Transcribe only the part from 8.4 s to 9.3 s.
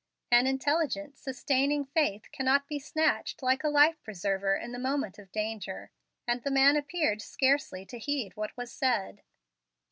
was said.